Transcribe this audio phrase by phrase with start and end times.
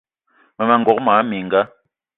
[0.55, 1.61] Mmema n'gogué mona mininga